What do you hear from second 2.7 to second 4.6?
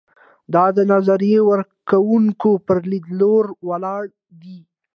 لیدلورو ولاړ دی.